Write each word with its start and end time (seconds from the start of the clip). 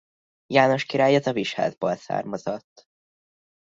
János 0.45 0.85
király 0.85 1.15
az 1.15 1.27
Avis-házból 1.27 1.95
származott. 1.95 2.87